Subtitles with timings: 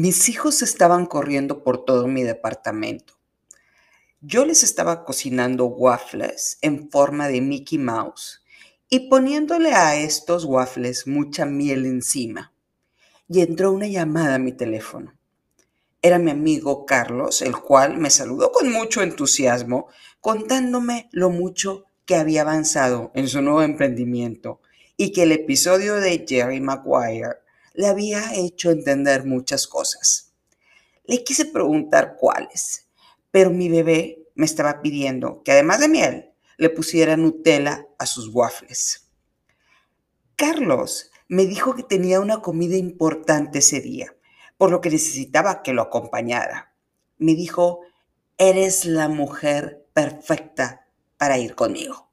[0.00, 3.14] Mis hijos estaban corriendo por todo mi departamento.
[4.20, 8.44] Yo les estaba cocinando waffles en forma de Mickey Mouse
[8.88, 12.52] y poniéndole a estos waffles mucha miel encima.
[13.28, 15.18] Y entró una llamada a mi teléfono.
[16.00, 19.88] Era mi amigo Carlos, el cual me saludó con mucho entusiasmo,
[20.20, 24.60] contándome lo mucho que había avanzado en su nuevo emprendimiento
[24.96, 27.38] y que el episodio de Jerry Maguire
[27.78, 30.34] le había hecho entender muchas cosas.
[31.04, 32.88] Le quise preguntar cuáles,
[33.30, 38.34] pero mi bebé me estaba pidiendo que además de miel le pusiera Nutella a sus
[38.34, 39.08] waffles.
[40.34, 44.12] Carlos me dijo que tenía una comida importante ese día,
[44.56, 46.74] por lo que necesitaba que lo acompañara.
[47.16, 47.82] Me dijo,
[48.38, 52.10] eres la mujer perfecta para ir conmigo.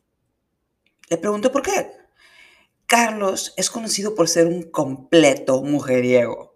[1.10, 1.92] Le pregunto por qué.
[2.88, 6.54] Carlos es conocido por ser un completo mujeriego.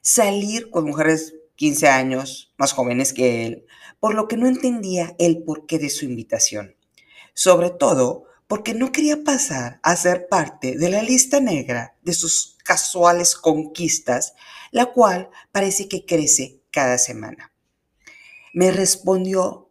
[0.00, 3.66] Salir con mujeres 15 años más jóvenes que él,
[3.98, 6.76] por lo que no entendía el porqué de su invitación.
[7.34, 12.58] Sobre todo porque no quería pasar a ser parte de la lista negra de sus
[12.64, 14.34] casuales conquistas,
[14.70, 17.52] la cual parece que crece cada semana.
[18.52, 19.70] Me respondió,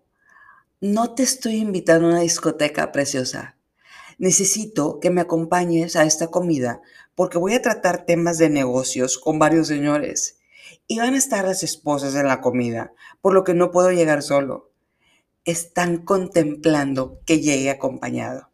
[0.82, 3.56] no te estoy invitando a una discoteca preciosa
[4.22, 6.82] necesito que me acompañes a esta comida
[7.16, 10.38] porque voy a tratar temas de negocios con varios señores.
[10.88, 14.22] Y van a estar las esposas en la comida, por lo que no puedo llegar
[14.22, 14.70] solo.
[15.44, 18.52] Están contemplando que llegue acompañado.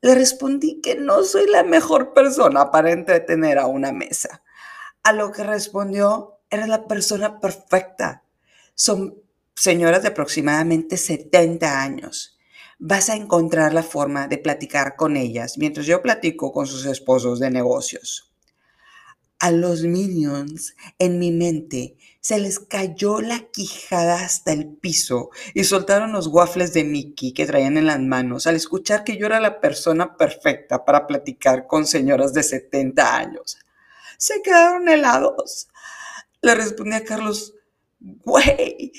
[0.00, 4.42] Le respondí que no soy la mejor persona para entretener a una mesa.
[5.04, 8.24] A lo que respondió, eres la persona perfecta.
[8.74, 9.14] Son
[9.54, 12.35] señoras de aproximadamente 70 años
[12.78, 17.40] vas a encontrar la forma de platicar con ellas mientras yo platico con sus esposos
[17.40, 18.32] de negocios.
[19.38, 25.64] A los minions en mi mente se les cayó la quijada hasta el piso y
[25.64, 29.38] soltaron los waffles de Mickey que traían en las manos al escuchar que yo era
[29.38, 33.58] la persona perfecta para platicar con señoras de 70 años.
[34.18, 35.68] Se quedaron helados.
[36.40, 37.54] Le respondí a Carlos,
[38.00, 38.92] güey,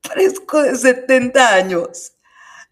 [0.00, 2.15] fresco de 70 años.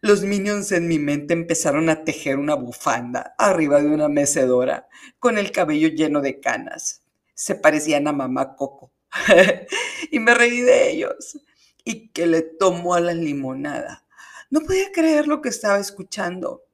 [0.05, 4.87] Los minions en mi mente empezaron a tejer una bufanda arriba de una mecedora
[5.19, 7.03] con el cabello lleno de canas.
[7.33, 8.93] Se parecían a mamá Coco.
[10.11, 11.41] y me reí de ellos.
[11.85, 14.05] Y que le tomó a la limonada.
[14.51, 16.65] No podía creer lo que estaba escuchando.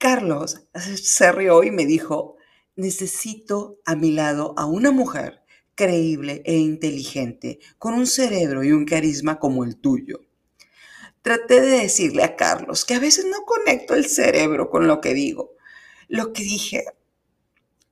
[0.00, 2.36] Carlos se rió y me dijo,
[2.74, 5.44] necesito a mi lado a una mujer
[5.76, 10.18] creíble e inteligente, con un cerebro y un carisma como el tuyo.
[11.24, 15.14] Traté de decirle a Carlos que a veces no conecto el cerebro con lo que
[15.14, 15.52] digo.
[16.06, 16.84] Lo que dije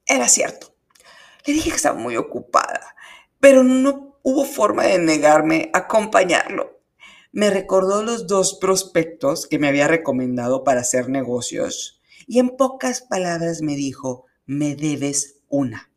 [0.04, 0.75] era cierto.
[1.47, 2.94] Le dije que estaba muy ocupada,
[3.41, 6.78] pero no hubo forma de negarme a acompañarlo.
[7.32, 13.00] Me recordó los dos prospectos que me había recomendado para hacer negocios y en pocas
[13.00, 15.91] palabras me dijo, me debes una.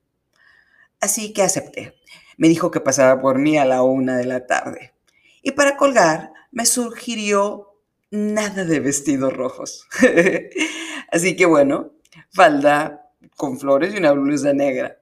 [1.01, 1.95] Así que acepté.
[2.38, 4.94] Me dijo que pasaba por mí a la una de la tarde.
[5.41, 9.88] Y para colgar, me sugirió nada de vestidos rojos.
[11.12, 11.92] Así que bueno,
[12.32, 14.98] falda con flores y una blusa negra.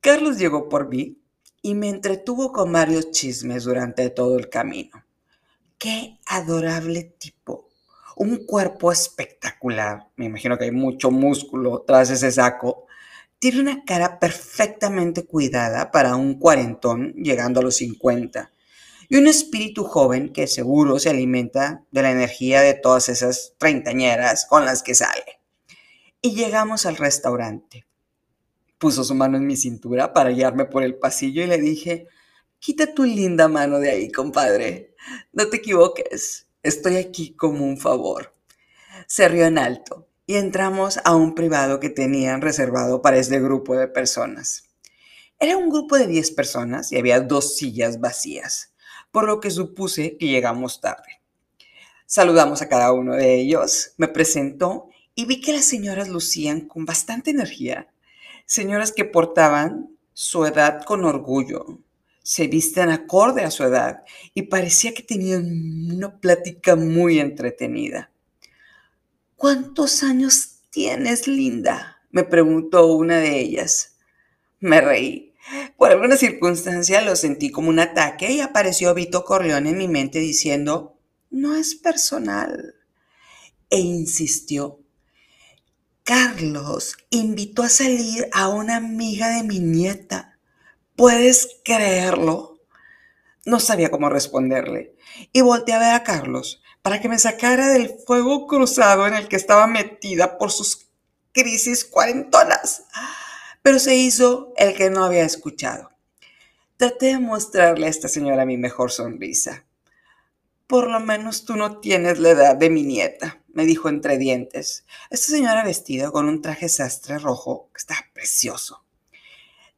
[0.00, 1.18] Carlos llegó por mí
[1.60, 5.04] y me entretuvo con varios chismes durante todo el camino.
[5.76, 7.68] Qué adorable tipo.
[8.14, 10.06] Un cuerpo espectacular.
[10.14, 12.86] Me imagino que hay mucho músculo tras ese saco.
[13.40, 18.53] Tiene una cara perfectamente cuidada para un cuarentón llegando a los 50
[19.08, 24.46] y un espíritu joven que seguro se alimenta de la energía de todas esas treintañeras
[24.46, 25.40] con las que sale.
[26.20, 27.86] Y llegamos al restaurante.
[28.78, 32.08] Puso su mano en mi cintura para guiarme por el pasillo y le dije,
[32.58, 34.94] quita tu linda mano de ahí, compadre.
[35.32, 38.34] No te equivoques, estoy aquí como un favor.
[39.06, 43.76] Se rió en alto y entramos a un privado que tenían reservado para este grupo
[43.76, 44.64] de personas.
[45.38, 48.73] Era un grupo de 10 personas y había dos sillas vacías
[49.14, 51.22] por lo que supuse que llegamos tarde.
[52.04, 56.84] Saludamos a cada uno de ellos, me presentó y vi que las señoras lucían con
[56.84, 57.86] bastante energía,
[58.44, 61.78] señoras que portaban su edad con orgullo,
[62.24, 64.02] se visten acorde a su edad
[64.34, 65.44] y parecía que tenían
[65.92, 68.10] una plática muy entretenida.
[69.36, 72.02] ¿Cuántos años tienes, linda?
[72.10, 73.96] me preguntó una de ellas.
[74.58, 75.33] Me reí.
[75.76, 80.18] Por alguna circunstancia lo sentí como un ataque y apareció Vito Corleone en mi mente
[80.18, 80.96] diciendo,
[81.30, 82.76] no es personal.
[83.70, 84.80] E insistió.
[86.04, 90.38] Carlos invitó a salir a una amiga de mi nieta.
[90.96, 92.60] ¿Puedes creerlo?
[93.46, 94.94] No sabía cómo responderle
[95.32, 99.28] y volteé a ver a Carlos para que me sacara del fuego cruzado en el
[99.28, 100.86] que estaba metida por sus
[101.32, 102.84] crisis cuarentonas.
[103.64, 105.90] Pero se hizo el que no había escuchado.
[106.76, 109.64] Traté de mostrarle a esta señora mi mejor sonrisa.
[110.66, 114.84] Por lo menos tú no tienes la edad de mi nieta, me dijo entre dientes.
[115.08, 118.84] Esta señora vestida con un traje sastre rojo estaba precioso.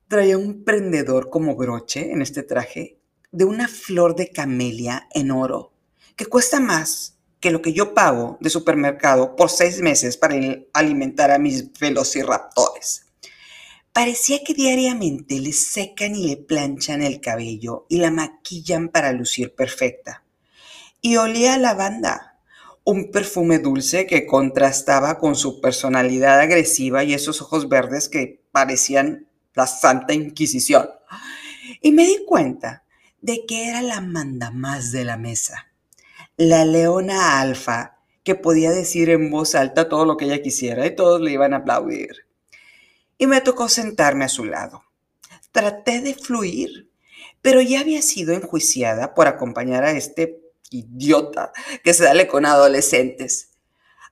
[0.08, 2.98] Traía un prendedor como broche en este traje
[3.30, 5.72] de una flor de camelia en oro,
[6.16, 10.34] que cuesta más que lo que yo pago de supermercado por seis meses para
[10.72, 13.05] alimentar a mis velociraptores.
[13.96, 19.54] Parecía que diariamente le secan y le planchan el cabello y la maquillan para lucir
[19.54, 20.22] perfecta
[21.00, 22.38] y olía a lavanda,
[22.84, 29.28] un perfume dulce que contrastaba con su personalidad agresiva y esos ojos verdes que parecían
[29.54, 30.90] la Santa Inquisición.
[31.80, 32.84] Y me di cuenta
[33.22, 35.68] de que era la manda más de la mesa,
[36.36, 40.94] la leona alfa que podía decir en voz alta todo lo que ella quisiera y
[40.94, 42.25] todos le iban a aplaudir.
[43.18, 44.84] Y me tocó sentarme a su lado.
[45.52, 46.90] Traté de fluir,
[47.40, 51.52] pero ya había sido enjuiciada por acompañar a este idiota
[51.82, 53.50] que sale con adolescentes.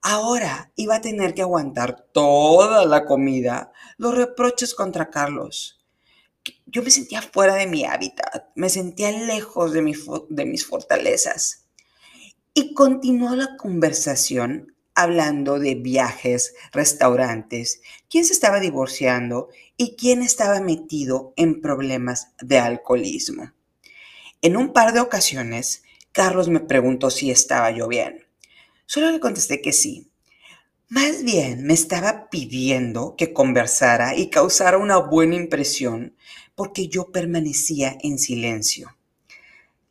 [0.03, 5.83] Ahora iba a tener que aguantar toda la comida, los reproches contra Carlos.
[6.67, 9.81] Yo me sentía fuera de mi hábitat, me sentía lejos de,
[10.29, 11.65] de mis fortalezas.
[12.53, 20.61] Y continuó la conversación hablando de viajes, restaurantes, quién se estaba divorciando y quién estaba
[20.61, 23.53] metido en problemas de alcoholismo.
[24.43, 25.83] En un par de ocasiones
[26.15, 28.25] Carlos me preguntó si estaba yo bien.
[28.87, 30.13] Solo le contesté que sí.
[30.89, 36.15] Más bien me estaba pidiendo que conversara y causara una buena impresión
[36.55, 38.97] porque yo permanecía en silencio.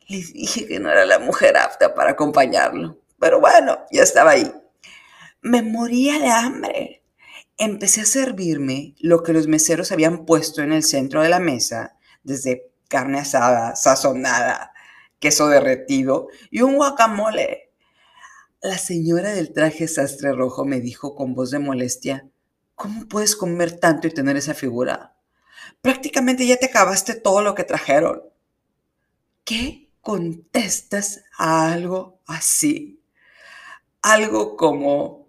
[0.06, 4.50] Le dije que no era la mujer apta para acompañarlo, pero bueno, ya estaba ahí.
[5.44, 7.04] Me moría de hambre.
[7.58, 11.98] Empecé a servirme lo que los meseros habían puesto en el centro de la mesa,
[12.22, 14.72] desde carne asada, sazonada,
[15.18, 17.70] queso derretido y un guacamole.
[18.62, 22.26] La señora del traje sastre rojo me dijo con voz de molestia,
[22.74, 25.14] ¿cómo puedes comer tanto y tener esa figura?
[25.82, 28.22] Prácticamente ya te acabaste todo lo que trajeron.
[29.44, 33.02] ¿Qué contestas a algo así?
[34.00, 35.23] Algo como,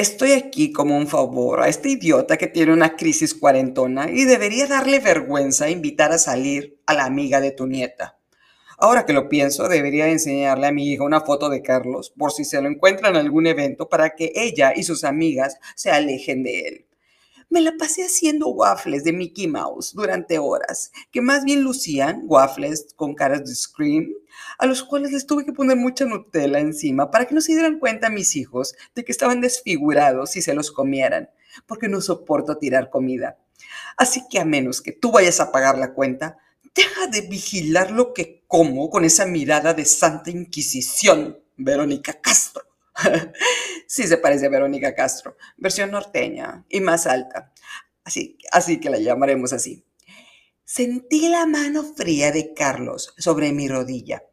[0.00, 4.66] estoy aquí como un favor a este idiota que tiene una crisis cuarentona y debería
[4.66, 8.18] darle vergüenza invitar a salir a la amiga de tu nieta.
[8.78, 12.44] Ahora que lo pienso, debería enseñarle a mi hija una foto de Carlos por si
[12.44, 16.60] se lo encuentra en algún evento para que ella y sus amigas se alejen de
[16.60, 16.86] él.
[17.50, 22.86] Me la pasé haciendo waffles de Mickey Mouse durante horas, que más bien lucían waffles
[22.96, 24.12] con caras de Scream,
[24.58, 27.78] a los cuales les tuve que poner mucha Nutella encima para que no se dieran
[27.78, 31.28] cuenta mis hijos de que estaban desfigurados si se los comieran,
[31.66, 33.36] porque no soporto tirar comida.
[33.96, 36.38] Así que a menos que tú vayas a pagar la cuenta,
[36.74, 42.62] Deja de vigilar lo que como con esa mirada de Santa Inquisición, Verónica Castro.
[43.86, 47.52] sí se parece a Verónica Castro, versión norteña y más alta.
[48.04, 49.84] Así, así que la llamaremos así.
[50.64, 54.24] Sentí la mano fría de Carlos sobre mi rodilla,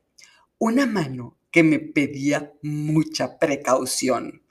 [0.58, 4.44] una mano que me pedía mucha precaución.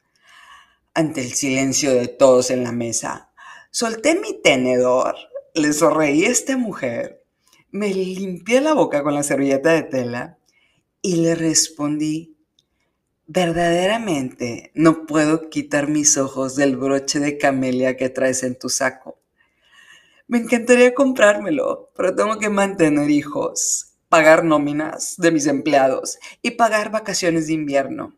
[0.95, 3.31] Ante el silencio de todos en la mesa,
[3.71, 5.15] solté mi tenedor,
[5.55, 7.27] le sonreí a esta mujer
[7.77, 10.39] me limpié la boca con la servilleta de tela
[11.03, 12.36] y le respondí,
[13.27, 19.19] verdaderamente no puedo quitar mis ojos del broche de camelia que traes en tu saco.
[20.29, 26.91] Me encantaría comprármelo, pero tengo que mantener hijos, pagar nóminas de mis empleados y pagar
[26.91, 28.17] vacaciones de invierno.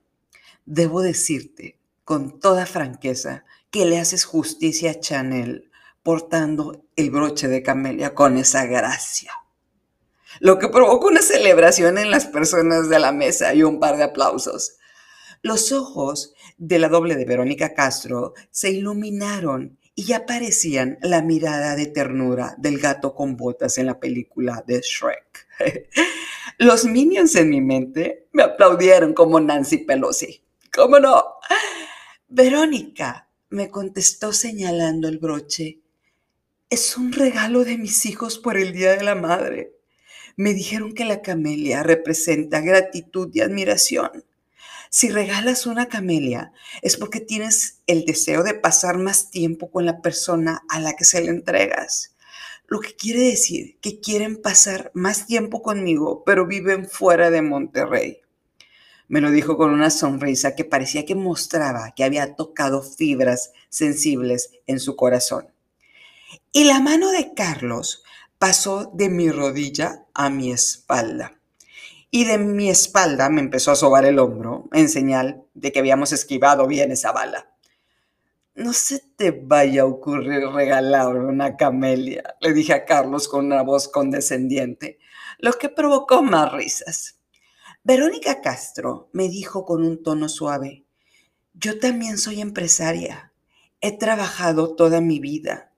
[0.65, 5.71] Debo decirte con toda franqueza que le haces justicia a Chanel
[6.03, 9.33] portando el broche de camelia con esa gracia
[10.41, 14.05] lo que provocó una celebración en las personas de la mesa y un par de
[14.05, 14.77] aplausos.
[15.43, 21.75] Los ojos de la doble de Verónica Castro se iluminaron y ya parecían la mirada
[21.75, 25.47] de ternura del gato con botas en la película de Shrek.
[26.59, 30.43] Los minions en mi mente me aplaudieron como Nancy Pelosi.
[30.73, 31.25] ¿Cómo no?
[32.29, 35.81] Verónica me contestó señalando el broche.
[36.71, 39.79] Es un regalo de mis hijos por el Día de la Madre.
[40.37, 44.25] Me dijeron que la camelia representa gratitud y admiración.
[44.91, 46.53] Si regalas una camelia
[46.83, 51.05] es porque tienes el deseo de pasar más tiempo con la persona a la que
[51.05, 52.15] se le entregas.
[52.71, 58.21] lo que quiere decir que quieren pasar más tiempo conmigo, pero viven fuera de Monterrey.
[59.09, 64.51] Me lo dijo con una sonrisa que parecía que mostraba que había tocado fibras sensibles
[64.67, 65.49] en su corazón.
[66.53, 68.03] Y la mano de Carlos
[68.39, 71.38] pasó de mi rodilla a mi espalda.
[72.11, 76.13] Y de mi espalda me empezó a sobar el hombro en señal de que habíamos
[76.13, 77.55] esquivado bien esa bala.
[78.55, 83.63] No se te vaya a ocurrir regalar una camelia, le dije a Carlos con una
[83.63, 84.99] voz condescendiente,
[85.39, 87.21] lo que provocó más risas.
[87.85, 90.87] Verónica Castro me dijo con un tono suave,
[91.55, 93.33] yo también soy empresaria,
[93.81, 95.73] he trabajado toda mi vida,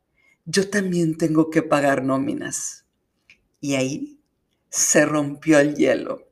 [0.44, 2.86] yo también tengo que pagar nóminas.
[3.60, 4.19] Y ahí
[4.70, 6.28] se rompió el hielo.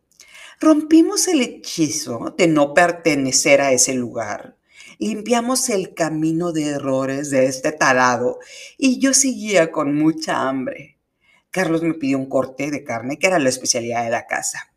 [0.60, 4.58] Rompimos el hechizo de no pertenecer a ese lugar
[4.98, 8.38] limpiamos el camino de errores de este tarado
[8.76, 10.98] y yo seguía con mucha hambre.
[11.50, 14.72] Carlos me pidió un corte de carne que era la especialidad de la casa.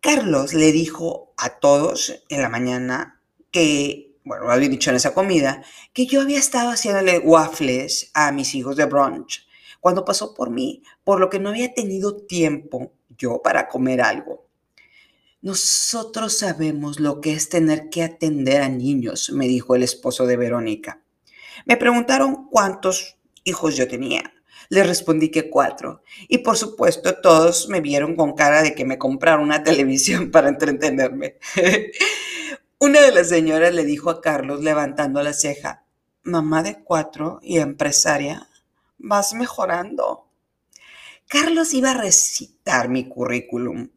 [0.00, 5.12] Carlos le dijo a todos en la mañana que, bueno, lo había dicho en esa
[5.12, 5.62] comida,
[5.92, 9.46] que yo había estado haciéndole waffles a mis hijos de brunch
[9.80, 14.46] cuando pasó por mí, por lo que no había tenido tiempo yo para comer algo.
[15.42, 20.36] Nosotros sabemos lo que es tener que atender a niños, me dijo el esposo de
[20.36, 21.02] Verónica.
[21.64, 24.34] Me preguntaron cuántos hijos yo tenía.
[24.68, 26.02] Le respondí que cuatro.
[26.28, 30.50] Y por supuesto todos me vieron con cara de que me compraron una televisión para
[30.50, 31.38] entretenerme.
[32.78, 35.84] una de las señoras le dijo a Carlos levantando la ceja,
[36.22, 38.49] mamá de cuatro y empresaria,
[39.00, 40.28] vas mejorando.
[41.28, 43.90] Carlos iba a recitar mi currículum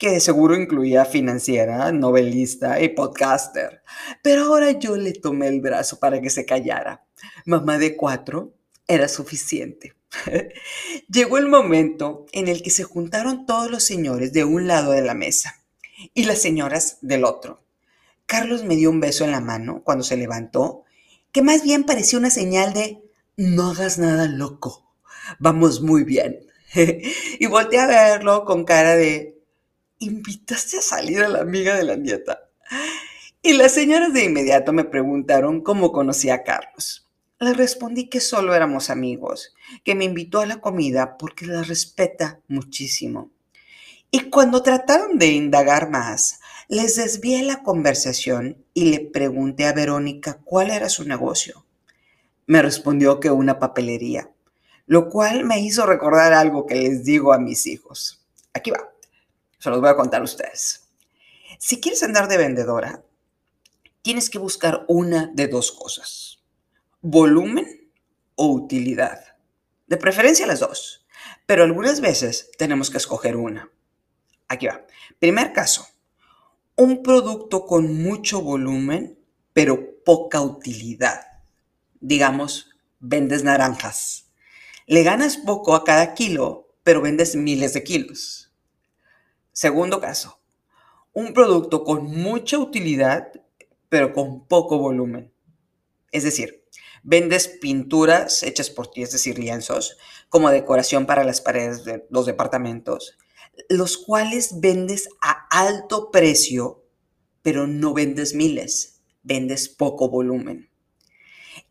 [0.00, 3.82] que de seguro incluía financiera, novelista y podcaster.
[4.22, 7.04] Pero ahora yo le tomé el brazo para que se callara.
[7.44, 8.54] Mamá de cuatro
[8.88, 9.94] era suficiente.
[11.08, 15.02] Llegó el momento en el que se juntaron todos los señores de un lado de
[15.02, 15.62] la mesa
[16.14, 17.62] y las señoras del otro.
[18.24, 20.84] Carlos me dio un beso en la mano cuando se levantó,
[21.30, 23.02] que más bien parecía una señal de
[23.40, 24.92] no hagas nada loco,
[25.38, 26.40] vamos muy bien.
[26.74, 29.40] y volteé a verlo con cara de
[29.98, 32.50] invitaste a salir a la amiga de la nieta.
[33.40, 37.08] Y las señoras de inmediato me preguntaron cómo conocía a Carlos.
[37.38, 39.54] Le respondí que solo éramos amigos,
[39.84, 43.30] que me invitó a la comida porque la respeta muchísimo.
[44.10, 50.40] Y cuando trataron de indagar más, les desvié la conversación y le pregunté a Verónica
[50.44, 51.64] cuál era su negocio.
[52.50, 54.28] Me respondió que una papelería,
[54.86, 58.26] lo cual me hizo recordar algo que les digo a mis hijos.
[58.52, 58.90] Aquí va.
[59.60, 60.88] Se los voy a contar a ustedes.
[61.60, 63.04] Si quieres andar de vendedora,
[64.02, 66.42] tienes que buscar una de dos cosas.
[67.02, 67.92] Volumen
[68.34, 69.36] o utilidad.
[69.86, 71.06] De preferencia las dos.
[71.46, 73.70] Pero algunas veces tenemos que escoger una.
[74.48, 74.84] Aquí va.
[75.20, 75.86] Primer caso.
[76.74, 79.20] Un producto con mucho volumen,
[79.52, 81.29] pero poca utilidad.
[82.00, 84.30] Digamos, vendes naranjas.
[84.86, 88.52] Le ganas poco a cada kilo, pero vendes miles de kilos.
[89.52, 90.40] Segundo caso,
[91.12, 93.32] un producto con mucha utilidad,
[93.90, 95.32] pero con poco volumen.
[96.10, 96.64] Es decir,
[97.02, 99.98] vendes pinturas hechas por ti, es decir, lienzos,
[100.30, 103.18] como decoración para las paredes de los departamentos,
[103.68, 106.86] los cuales vendes a alto precio,
[107.42, 110.69] pero no vendes miles, vendes poco volumen.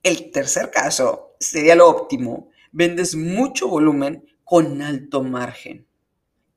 [0.02, 5.88] El tercer caso sería lo óptimo, vendes mucho volumen con alto margen.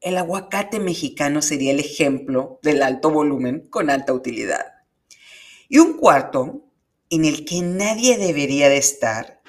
[0.01, 4.67] El aguacate mexicano sería el ejemplo del alto volumen con alta utilidad.
[5.69, 6.65] Y un cuarto,
[7.11, 9.43] en el que nadie debería de estar,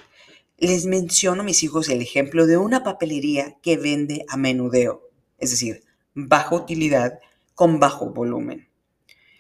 [0.58, 5.52] les menciono a mis hijos el ejemplo de una papelería que vende a menudeo, es
[5.52, 5.84] decir,
[6.14, 7.20] baja utilidad
[7.54, 8.70] con bajo volumen.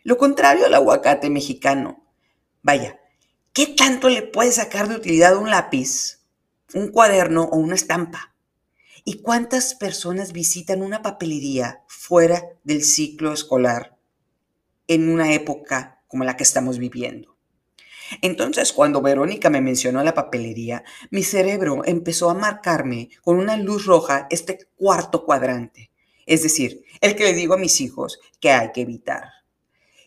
[0.04, 2.06] Lo contrario al aguacate mexicano.
[2.62, 3.00] Vaya,
[3.54, 6.20] ¿qué tanto le puede sacar de utilidad un lápiz,
[6.74, 8.36] un cuaderno o una estampa?
[9.06, 13.98] ¿Y cuántas personas visitan una papelería fuera del ciclo escolar
[14.88, 17.38] en una época como la que estamos viviendo?
[18.22, 23.86] Entonces, cuando Verónica me mencionó la papelería, mi cerebro empezó a marcarme con una luz
[23.86, 25.92] roja este cuarto cuadrante,
[26.26, 29.30] es decir, el que le digo a mis hijos que hay que evitar.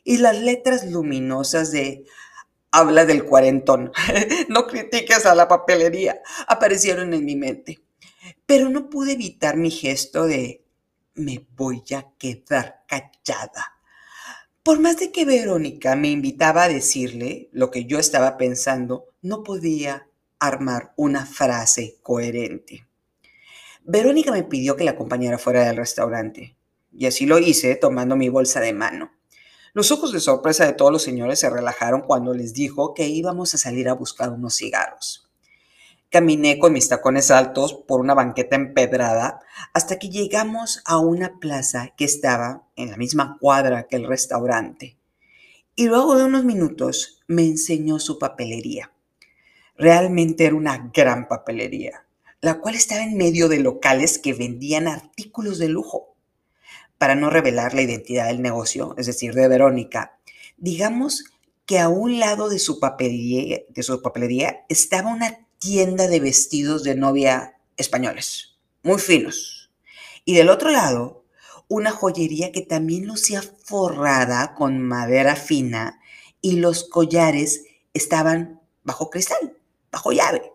[0.05, 2.05] Y las letras luminosas de
[2.77, 3.93] habla del cuarentón,
[4.49, 7.87] no critiques a la papelería, aparecieron en mi mente
[8.47, 10.65] pero no pude evitar mi gesto de
[11.15, 13.73] me voy a quedar callada.
[14.63, 19.43] Por más de que Verónica me invitaba a decirle lo que yo estaba pensando, no
[19.43, 22.87] podía armar una frase coherente.
[23.85, 26.57] Verónica me pidió que la acompañara fuera del restaurante,
[26.93, 29.13] y así lo hice tomando mi bolsa de mano.
[29.77, 33.53] Los ojos de sorpresa de todos los señores se relajaron cuando les dijo que íbamos
[33.53, 35.29] a salir a buscar unos cigarros.
[36.09, 39.43] Caminé con mis tacones altos por una banqueta empedrada
[39.75, 44.97] hasta que llegamos a una plaza que estaba en la misma cuadra que el restaurante.
[45.75, 48.93] Y luego de unos minutos me enseñó su papelería.
[49.77, 52.07] Realmente era una gran papelería
[52.41, 56.16] la cual estaba en medio de locales que vendían artículos de lujo.
[56.99, 60.19] Para no revelar la identidad del negocio, es decir, de Verónica,
[60.57, 61.25] digamos
[61.67, 66.85] que a un lado de su papelería, de su papelería estaba una tienda de vestidos
[66.85, 69.71] de novia españoles, muy finos.
[70.25, 71.25] Y del otro lado,
[71.69, 76.01] una joyería que también lucía forrada con madera fina
[76.41, 79.59] y los collares estaban bajo cristal,
[79.91, 80.53] bajo llave.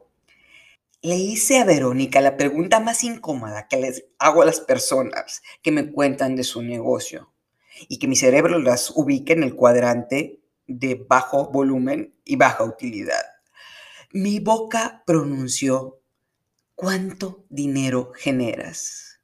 [1.04, 5.72] Le hice a Verónica la pregunta más incómoda que les hago a las personas que
[5.72, 7.34] me cuentan de su negocio
[7.88, 13.26] y que mi cerebro las ubique en el cuadrante de bajo volumen y baja utilidad.
[14.12, 16.02] Mi boca pronunció,
[16.76, 19.20] ¿cuánto dinero generas?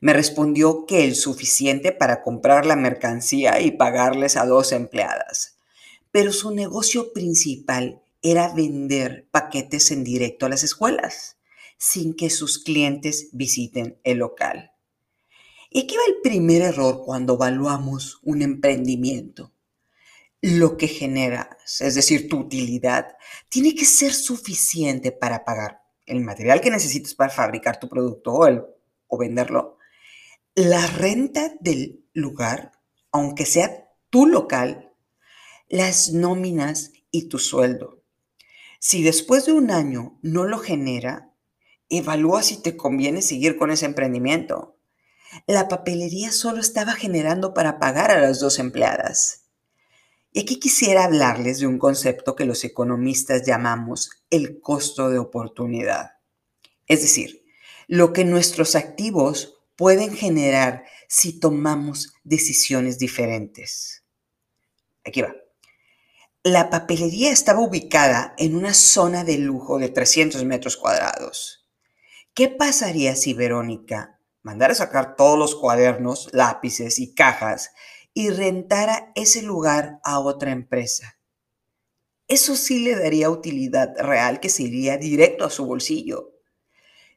[0.00, 5.58] Me respondió que el suficiente para comprar la mercancía y pagarles a dos empleadas.
[6.10, 11.38] Pero su negocio principal era vender paquetes en directo a las escuelas,
[11.76, 14.72] sin que sus clientes visiten el local.
[15.70, 19.52] Y aquí va el primer error cuando evaluamos un emprendimiento.
[20.40, 23.16] Lo que generas, es decir, tu utilidad,
[23.48, 28.76] tiene que ser suficiente para pagar el material que necesitas para fabricar tu producto o,
[29.08, 29.78] o venderlo,
[30.54, 32.72] la renta del lugar,
[33.12, 34.92] aunque sea tu local,
[35.68, 37.97] las nóminas y tu sueldo.
[38.78, 41.34] Si después de un año no lo genera,
[41.88, 44.76] evalúa si te conviene seguir con ese emprendimiento.
[45.46, 49.46] La papelería solo estaba generando para pagar a las dos empleadas.
[50.32, 56.12] Y aquí quisiera hablarles de un concepto que los economistas llamamos el costo de oportunidad.
[56.86, 57.44] Es decir,
[57.86, 64.04] lo que nuestros activos pueden generar si tomamos decisiones diferentes.
[65.04, 65.34] Aquí va.
[66.44, 71.68] La papelería estaba ubicada en una zona de lujo de 300 metros cuadrados.
[72.32, 77.72] ¿Qué pasaría si Verónica mandara sacar todos los cuadernos, lápices y cajas
[78.14, 81.18] y rentara ese lugar a otra empresa?
[82.28, 86.34] Eso sí le daría utilidad real que se iría directo a su bolsillo.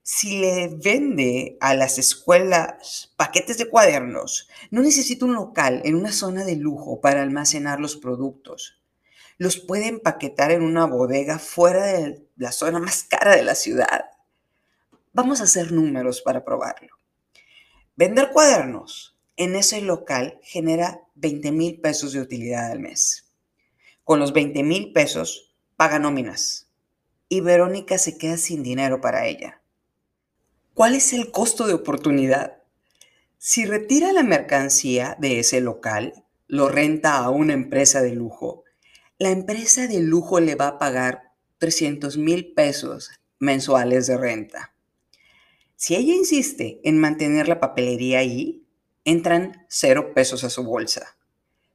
[0.02, 6.12] Si le vende a las escuelas paquetes de cuadernos, no necesita un local en una
[6.12, 8.81] zona de lujo para almacenar los productos
[9.42, 14.06] los puede empaquetar en una bodega fuera de la zona más cara de la ciudad.
[15.14, 16.96] Vamos a hacer números para probarlo.
[17.96, 23.32] Vender cuadernos en ese local genera 20 mil pesos de utilidad al mes.
[24.04, 26.70] Con los 20 mil pesos paga nóminas
[27.28, 29.60] y Verónica se queda sin dinero para ella.
[30.76, 32.60] ¿Cuál es el costo de oportunidad?
[33.40, 38.61] Si retira la mercancía de ese local, lo renta a una empresa de lujo
[39.22, 44.74] la empresa de lujo le va a pagar 300 mil pesos mensuales de renta.
[45.76, 48.66] Si ella insiste en mantener la papelería ahí,
[49.06, 51.18] entran cero pesos a su bolsa.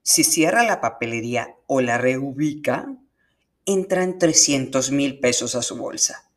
[0.03, 2.93] Si cierra la papelería o la reubica,
[3.65, 6.29] entran 300 mil pesos a su bolsa.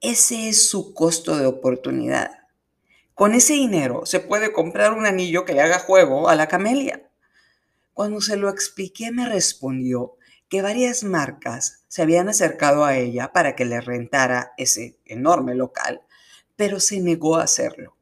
[0.00, 2.30] Ese es su costo de oportunidad.
[3.12, 7.10] Con ese dinero se puede comprar un anillo que le haga juego a la camelia.
[7.94, 10.16] Cuando se lo expliqué me respondió
[10.48, 16.02] que varias marcas se habían acercado a ella para que le rentara ese enorme local,
[16.56, 17.96] pero se negó a hacerlo.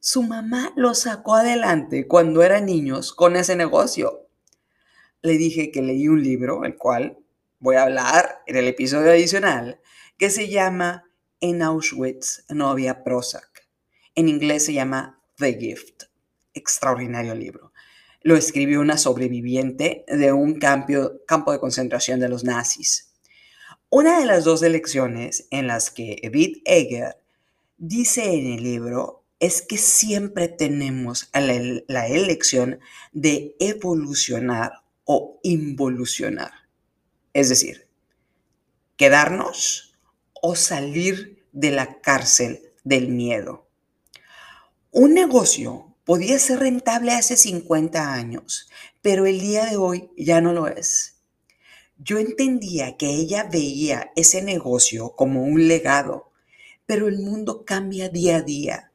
[0.00, 4.26] Su mamá lo sacó adelante cuando eran niños con ese negocio.
[5.20, 7.18] Le dije que leí un libro, el cual
[7.58, 9.78] voy a hablar en el episodio adicional,
[10.16, 11.04] que se llama
[11.40, 13.68] En Auschwitz no había Prozac.
[14.14, 16.04] En inglés se llama The Gift.
[16.54, 17.67] Extraordinario libro
[18.28, 23.10] lo escribió una sobreviviente de un campo, de concentración de los nazis.
[23.88, 27.16] Una de las dos elecciones en las que Edith Eger
[27.78, 32.80] dice en el libro es que siempre tenemos la, la elección
[33.12, 34.72] de evolucionar
[35.04, 36.52] o involucionar.
[37.32, 37.88] Es decir,
[38.98, 39.98] quedarnos
[40.34, 43.66] o salir de la cárcel del miedo.
[44.90, 48.70] Un negocio podía ser rentable hace 50 años,
[49.02, 51.16] pero el día de hoy ya no lo es.
[51.98, 56.32] Yo entendía que ella veía ese negocio como un legado,
[56.86, 58.90] pero el mundo cambia día a día.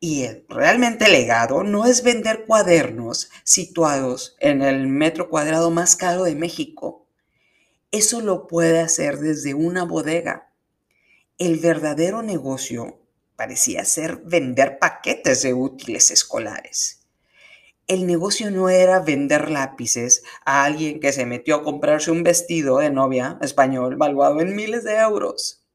[0.00, 6.24] Y el realmente legado no es vender cuadernos situados en el metro cuadrado más caro
[6.24, 7.06] de México.
[7.90, 10.50] Eso lo puede hacer desde una bodega.
[11.36, 13.03] El verdadero negocio
[13.36, 17.00] parecía ser vender paquetes de útiles escolares.
[17.86, 22.78] El negocio no era vender lápices a alguien que se metió a comprarse un vestido
[22.78, 25.66] de novia español valuado en miles de euros.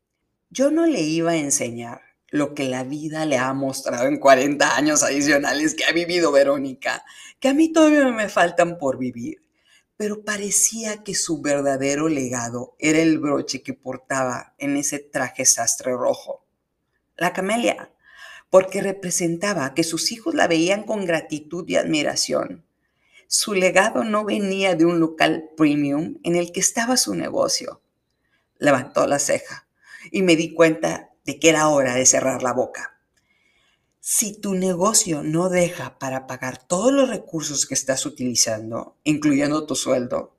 [0.49, 4.75] Yo no le iba a enseñar lo que la vida le ha mostrado en 40
[4.75, 7.03] años adicionales que ha vivido Verónica,
[7.39, 9.43] que a mí todavía me faltan por vivir,
[9.95, 15.91] pero parecía que su verdadero legado era el broche que portaba en ese traje sastre
[15.91, 16.48] rojo
[17.19, 17.91] la camelia,
[18.49, 22.65] porque representaba que sus hijos la veían con gratitud y admiración.
[23.27, 27.81] Su legado no venía de un local premium en el que estaba su negocio.
[28.57, 29.67] Levantó la ceja
[30.11, 32.99] y me di cuenta de que era hora de cerrar la boca.
[33.99, 39.75] Si tu negocio no deja para pagar todos los recursos que estás utilizando, incluyendo tu
[39.75, 40.35] sueldo,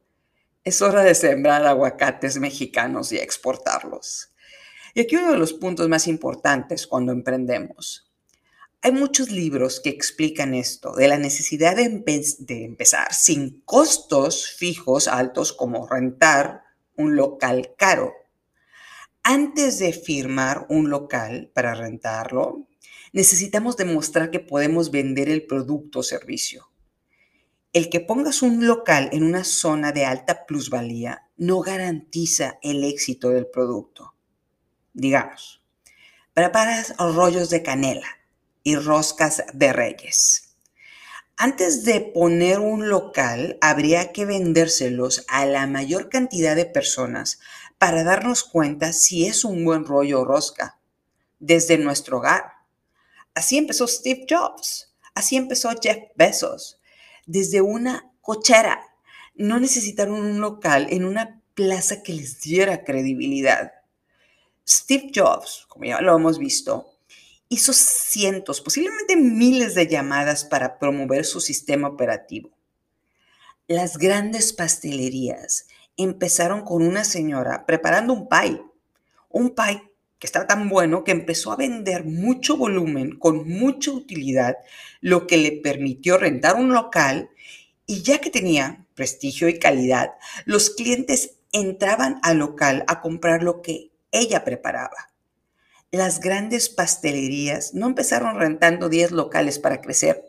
[0.65, 4.30] es hora de sembrar aguacates mexicanos y exportarlos.
[4.95, 8.11] Y aquí uno de los puntos más importantes cuando emprendemos.
[8.83, 11.85] Hay muchos libros que explican esto, de la necesidad de,
[12.65, 16.63] empezar sin costos fijos altos como rentar
[16.97, 18.15] un local caro.
[19.23, 22.69] Antes de firmar un local para rentarlo,
[23.13, 26.71] necesitamos demostrar que podemos vender el producto o servicio.
[27.75, 33.29] El que pongas un local en una zona de alta plusvalía no garantiza el éxito
[33.29, 34.15] del producto
[34.93, 35.63] digamos,
[36.35, 38.07] preparas rollos de canela
[38.63, 40.57] y roscas de reyes.
[41.37, 47.41] Antes de poner un local, habría que vendérselos a la mayor cantidad de personas
[47.79, 50.79] para darnos cuenta si es un buen rollo o rosca
[51.39, 52.45] desde nuestro hogar.
[53.35, 56.79] Así empezó Steve Jobs, así empezó Jeff Bezos,
[57.25, 58.83] desde una cochera.
[59.35, 63.73] No necesitaron un local en una plaza que les diera credibilidad.
[64.71, 66.95] Steve Jobs, como ya lo hemos visto,
[67.49, 72.51] hizo cientos, posiblemente miles de llamadas para promover su sistema operativo.
[73.67, 78.63] Las grandes pastelerías empezaron con una señora preparando un pie,
[79.29, 79.83] un pie
[80.21, 84.57] que estaba tan bueno que empezó a vender mucho volumen con mucha utilidad,
[85.01, 87.31] lo que le permitió rentar un local
[87.87, 90.13] y ya que tenía prestigio y calidad,
[90.45, 95.13] los clientes entraban al local a comprar lo que ella preparaba.
[95.91, 100.25] Las grandes pastelerías no empezaron rentando 10 locales para crecer,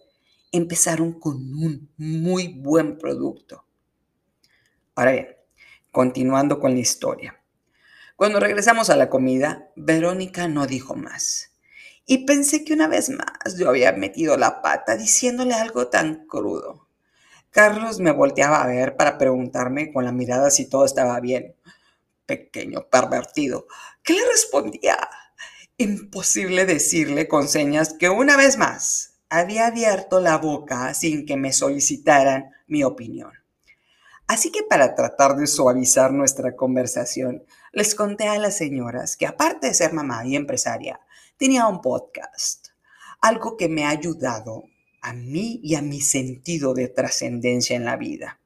[0.52, 3.66] empezaron con un muy buen producto.
[4.96, 5.28] Ahora bien,
[5.92, 7.42] continuando con la historia.
[8.16, 11.52] Cuando regresamos a la comida, Verónica no dijo más.
[12.06, 16.88] Y pensé que una vez más yo había metido la pata diciéndole algo tan crudo.
[17.52, 21.56] Carlos me volteaba a ver para preguntarme con la mirada si todo estaba bien
[22.32, 23.68] pequeño pervertido.
[24.04, 25.10] ¿Qué le respondía?
[25.76, 31.52] Imposible decirle con señas que una vez más había abierto la boca sin que me
[31.52, 33.34] solicitaran mi opinión.
[34.28, 39.68] Así que para tratar de suavizar nuestra conversación, les conté a las señoras que aparte
[39.68, 41.02] de ser mamá y empresaria,
[41.36, 42.70] tenía un podcast,
[43.20, 44.64] algo que me ha ayudado
[45.02, 48.40] a mí y a mi sentido de trascendencia en la vida.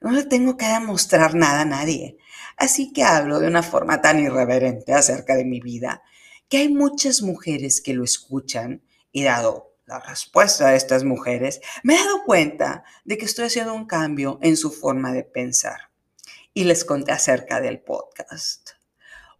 [0.00, 2.16] No le tengo que demostrar nada a nadie.
[2.60, 6.02] Así que hablo de una forma tan irreverente acerca de mi vida
[6.50, 11.94] que hay muchas mujeres que lo escuchan y dado la respuesta de estas mujeres, me
[11.94, 15.90] he dado cuenta de que estoy haciendo un cambio en su forma de pensar.
[16.52, 18.72] Y les conté acerca del podcast.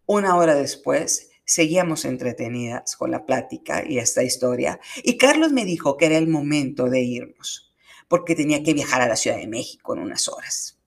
[0.07, 5.95] Una hora después, seguíamos entretenidas con la plática y esta historia, y Carlos me dijo
[5.95, 7.71] que era el momento de irnos
[8.07, 10.80] porque tenía que viajar a la Ciudad de México en unas horas.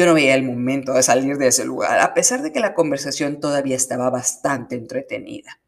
[0.00, 2.72] Yo no veía el momento de salir de ese lugar, a pesar de que la
[2.72, 5.60] conversación todavía estaba bastante entretenida.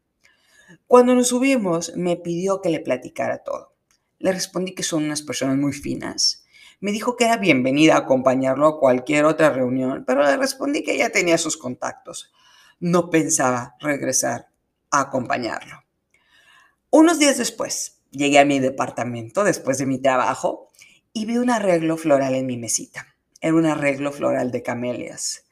[0.87, 3.75] Cuando nos subimos, me pidió que le platicara todo.
[4.17, 6.45] Le respondí que son unas personas muy finas.
[6.79, 10.97] Me dijo que era bienvenida a acompañarlo a cualquier otra reunión, pero le respondí que
[10.97, 12.33] ya tenía sus contactos.
[12.79, 14.47] No pensaba regresar
[14.89, 15.83] a acompañarlo.
[16.89, 20.69] Unos días después, llegué a mi departamento después de mi trabajo
[21.13, 23.12] y vi un arreglo floral en mi mesita.
[23.43, 25.43] Era un arreglo floral de camelias.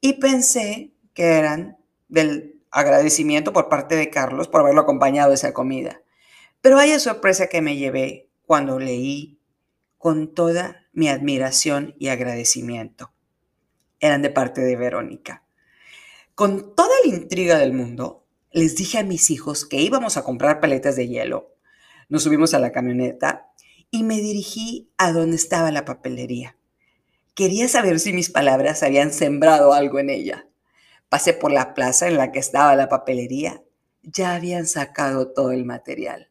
[0.00, 1.76] Y pensé que eran
[2.06, 6.02] del agradecimiento por parte de Carlos por haberlo acompañado a esa comida.
[6.60, 9.40] Pero vaya sorpresa que me llevé cuando leí
[9.98, 13.12] con toda mi admiración y agradecimiento.
[13.98, 15.42] Eran de parte de Verónica.
[16.36, 20.60] Con toda la intriga del mundo, les dije a mis hijos que íbamos a comprar
[20.60, 21.56] paletas de hielo.
[22.08, 23.48] Nos subimos a la camioneta
[23.90, 26.56] y me dirigí a donde estaba la papelería.
[27.34, 30.46] Quería saber si mis palabras habían sembrado algo en ella.
[31.08, 33.62] Pasé por la plaza en la que estaba la papelería.
[34.02, 36.30] Ya habían sacado todo el material.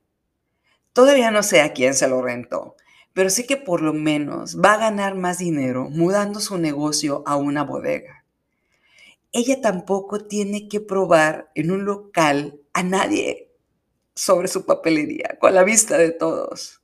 [0.94, 2.76] Todavía no sé a quién se lo rentó,
[3.14, 7.36] pero sé que por lo menos va a ganar más dinero mudando su negocio a
[7.36, 8.24] una bodega.
[9.32, 13.50] Ella tampoco tiene que probar en un local a nadie
[14.14, 16.84] sobre su papelería, con la vista de todos.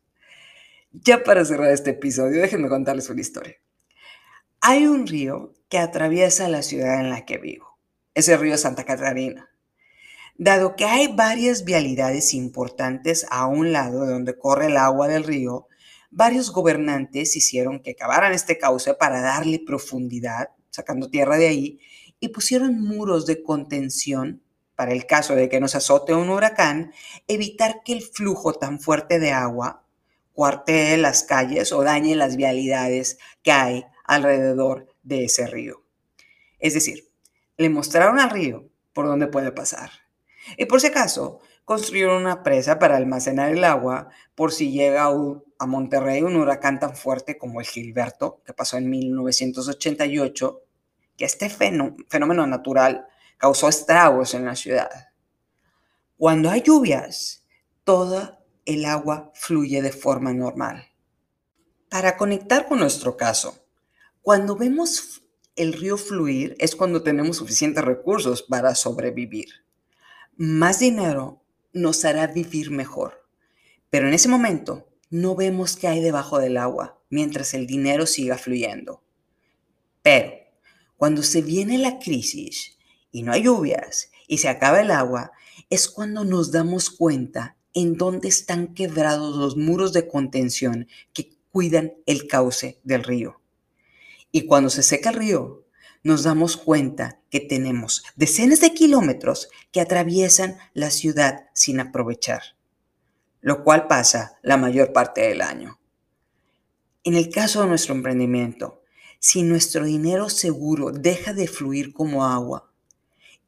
[0.92, 3.58] Ya para cerrar este episodio, déjenme contarles una historia.
[4.70, 7.80] Hay un río que atraviesa la ciudad en la que vivo.
[8.14, 9.50] Es el río Santa Catarina.
[10.36, 15.24] Dado que hay varias vialidades importantes a un lado de donde corre el agua del
[15.24, 15.68] río,
[16.12, 21.80] varios gobernantes hicieron que cavaran este cauce para darle profundidad, sacando tierra de ahí,
[22.20, 24.44] y pusieron muros de contención
[24.76, 26.92] para el caso de que nos azote un huracán,
[27.30, 29.86] evitar que el flujo tan fuerte de agua
[30.34, 35.84] cuartee las calles o dañe las vialidades que hay alrededor de ese río.
[36.60, 37.12] Es decir,
[37.58, 39.92] le mostraron al río por dónde puede pasar.
[40.58, 45.06] Y por si acaso, construyeron una presa para almacenar el agua por si llega
[45.60, 50.62] a Monterrey un huracán tan fuerte como el Gilberto, que pasó en 1988,
[51.18, 55.10] que este fenómeno natural causó estragos en la ciudad.
[56.18, 57.44] Cuando hay lluvias,
[57.84, 60.88] toda el agua fluye de forma normal.
[61.90, 63.67] Para conectar con nuestro caso,
[64.28, 65.22] cuando vemos
[65.56, 69.48] el río fluir es cuando tenemos suficientes recursos para sobrevivir.
[70.36, 73.26] Más dinero nos hará vivir mejor,
[73.90, 78.38] pero en ese momento no vemos qué hay debajo del agua mientras el dinero siga
[78.38, 79.02] fluyendo.
[80.02, 80.34] Pero
[80.98, 82.78] cuando se viene la crisis
[83.14, 85.32] y no hay lluvias y se acaba el agua,
[85.70, 91.94] es cuando nos damos cuenta en dónde están quebrados los muros de contención que cuidan
[92.06, 93.40] el cauce del río.
[94.38, 95.66] Y cuando se seca el río,
[96.04, 102.44] nos damos cuenta que tenemos decenas de kilómetros que atraviesan la ciudad sin aprovechar,
[103.42, 105.80] lo cual pasa la mayor parte del año.
[107.04, 108.84] En el caso de nuestro emprendimiento,
[109.18, 112.72] si nuestro dinero seguro deja de fluir como agua,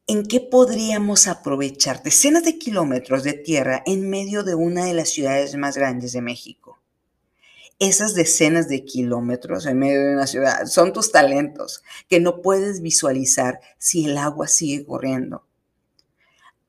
[0.08, 5.10] ¿en qué podríamos aprovechar decenas de kilómetros de tierra en medio de una de las
[5.10, 6.79] ciudades más grandes de México?
[7.80, 12.82] Esas decenas de kilómetros en medio de una ciudad son tus talentos que no puedes
[12.82, 15.46] visualizar si el agua sigue corriendo.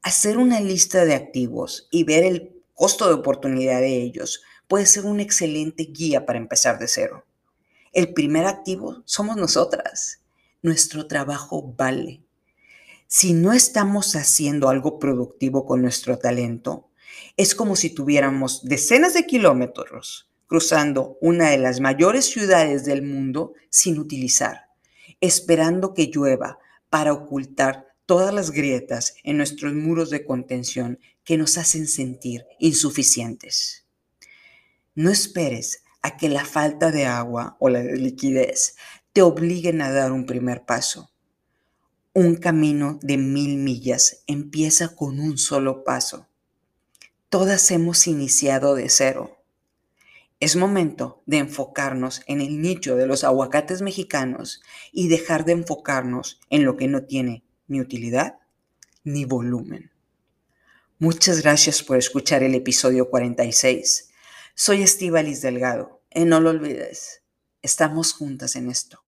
[0.04, 5.04] Hacer una lista de activos y ver el costo de oportunidad de ellos puede ser
[5.04, 7.26] una excelente guía para empezar de cero.
[7.92, 10.22] El primer activo somos nosotras.
[10.62, 12.22] Nuestro trabajo vale.
[13.08, 16.88] Si no estamos haciendo algo productivo con nuestro talento,
[17.36, 23.54] es como si tuviéramos decenas de kilómetros cruzando una de las mayores ciudades del mundo
[23.70, 24.68] sin utilizar,
[25.22, 26.60] esperando que llueva
[26.90, 33.86] para ocultar todas las grietas en nuestros muros de contención que nos hacen sentir insuficientes.
[34.94, 38.76] No esperes a que la falta de agua o la liquidez
[39.14, 41.14] te obliguen a dar un primer paso.
[42.12, 46.28] Un camino de mil millas empieza con un solo paso.
[47.30, 49.41] Todas hemos iniciado de cero.
[50.42, 56.40] Es momento de enfocarnos en el nicho de los aguacates mexicanos y dejar de enfocarnos
[56.50, 58.40] en lo que no tiene ni utilidad
[59.04, 59.92] ni volumen.
[60.98, 64.10] Muchas gracias por escuchar el episodio 46.
[64.56, 67.22] Soy Estivalis Delgado y no lo olvides,
[67.62, 69.00] estamos juntas en esto.